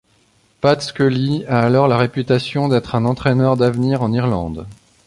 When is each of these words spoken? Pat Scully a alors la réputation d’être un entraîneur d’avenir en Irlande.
Pat 0.61 0.81
Scully 0.81 1.45
a 1.45 1.59
alors 1.59 1.87
la 1.87 1.95
réputation 1.95 2.67
d’être 2.67 2.95
un 2.95 3.05
entraîneur 3.05 3.55
d’avenir 3.55 4.01
en 4.01 4.11
Irlande. 4.13 4.65